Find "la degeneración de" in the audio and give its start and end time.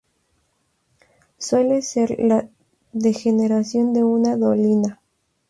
2.17-4.03